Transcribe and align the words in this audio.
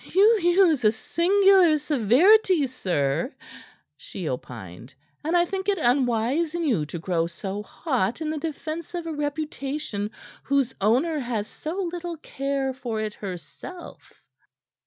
"You 0.15 0.39
use 0.39 0.83
a 0.83 0.91
singular 0.91 1.77
severity, 1.77 2.65
sir," 2.65 3.35
she 3.95 4.27
opined, 4.27 4.95
"and 5.23 5.37
I 5.37 5.45
think 5.45 5.69
it 5.69 5.77
unwise 5.77 6.55
in 6.55 6.63
you 6.63 6.87
to 6.87 6.97
grow 6.97 7.27
so 7.27 7.61
hot 7.61 8.19
in 8.19 8.31
the 8.31 8.39
defence 8.39 8.95
of 8.95 9.05
a 9.05 9.13
reputation 9.13 10.09
whose 10.41 10.73
owner 10.81 11.19
has 11.19 11.47
so 11.47 11.87
little 11.93 12.17
care 12.17 12.73
for 12.73 12.99
it 12.99 13.13
herself." 13.13 14.23